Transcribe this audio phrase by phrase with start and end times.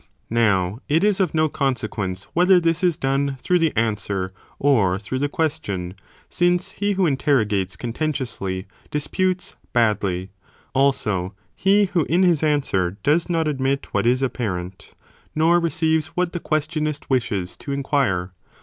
[0.31, 5.19] Now it is of no consequence whether this is done, through the answer or through
[5.19, 5.93] the question,
[6.27, 10.31] since he who interrogates contentiously, disputes badly,
[10.73, 14.95] also he who in his answer does not admit what is apparent,
[15.35, 18.31] nor receives what the questionist wishes to in quire.